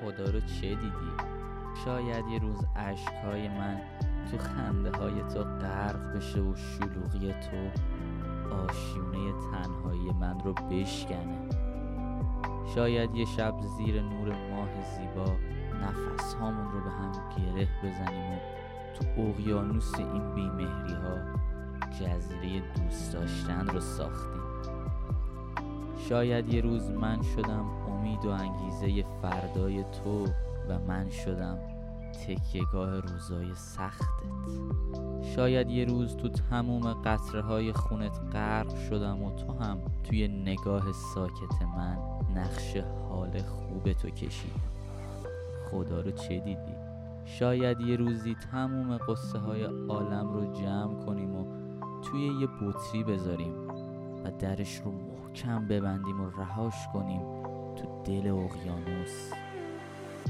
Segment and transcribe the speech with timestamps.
[0.00, 1.12] خدا رو چه دیدی؟
[1.84, 3.80] شاید یه روز اشکهای من
[4.30, 7.56] تو خنده های تو غرق بشه و شلوغی تو
[8.54, 11.48] آشیونه تنهایی من رو بشکنه.
[12.74, 15.36] شاید یه شب زیر نور ماه زیبا
[15.82, 18.38] نفس هامون رو به هم گره بزنیم و
[18.94, 21.16] تو اقیانوس این بیمهری ها
[21.90, 24.42] جزیره دوست داشتن رو ساختیم.
[26.08, 27.64] شاید یه روز من شدم
[28.08, 30.26] امید و انگیزه فردای تو
[30.68, 31.58] و من شدم
[32.26, 34.08] تکیهگاه روزای سختت.
[35.34, 40.92] شاید یه روز تو تموم قطره های خونت غرق شدم و تو هم توی نگاه
[40.92, 41.98] ساکت من
[42.34, 42.76] نقش
[43.08, 44.78] حال خوب تو کشید
[45.70, 46.74] خدا رو چه دیدی؟
[47.24, 51.44] شاید یه روزی تموم قصه های عالم رو جمع کنیم و
[52.02, 53.68] توی یه بطری بذاریم
[54.24, 57.47] و درش رو محکم ببندیم و رهاش کنیم.
[57.78, 59.32] تو دل اقیانوس.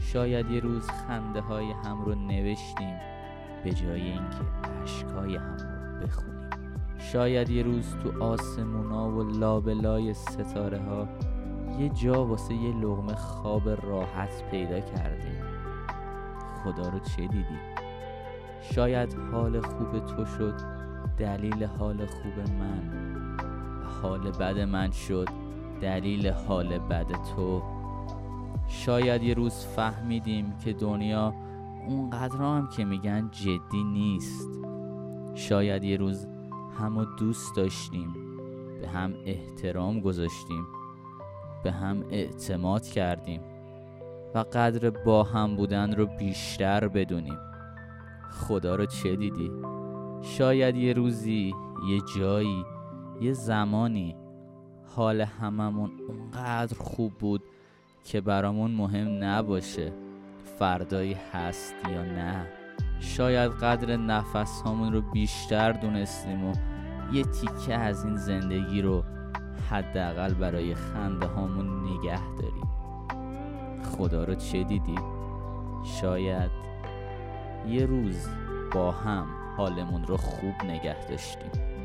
[0.00, 2.96] شاید یه روز خنده های هم رو نوشتیم
[3.64, 4.44] به جای اینکه
[4.82, 6.50] عشقای هم رو بخونیم.
[6.98, 11.08] شاید یه روز تو آسمونا و لابلای ستاره ها
[11.78, 15.42] یه جا واسه یه لغمه خواب راحت پیدا کردیم.
[16.64, 17.58] خدا رو چه دیدی؟
[18.62, 20.54] شاید حال خوب تو شد
[21.18, 22.82] دلیل حال خوب من
[24.02, 25.47] حال بد من شد.
[25.80, 27.62] دلیل حال بد تو.
[28.68, 31.34] شاید یه روز فهمیدیم که دنیا
[31.88, 34.48] اونقدر هم که میگن جدی نیست.
[35.34, 36.26] شاید یه روز
[36.78, 38.14] همو دوست داشتیم
[38.80, 40.66] به هم احترام گذاشتیم
[41.64, 43.40] به هم اعتماد کردیم
[44.34, 47.38] و قدر با هم بودن رو بیشتر بدونیم.
[48.30, 49.50] خدا رو چه دیدی؟
[50.22, 51.54] شاید یه روزی
[51.88, 52.64] یه جایی
[53.20, 54.16] یه زمانی
[54.96, 57.42] حال هممون اونقدر خوب بود
[58.04, 59.92] که برامون مهم نباشه
[60.58, 62.46] فردایی هست یا نه.
[63.00, 66.52] شاید قدر نفس همون رو بیشتر دونستیم و
[67.12, 69.04] یه تیکه از این زندگی رو
[69.70, 72.68] حداقل برای خنده هامون نگه داریم.
[73.82, 74.98] خدا رو چه دیدی؟
[76.00, 76.50] شاید
[77.68, 78.28] یه روز
[78.74, 79.26] با هم
[79.56, 81.77] حالمون رو خوب نگه داشتیم.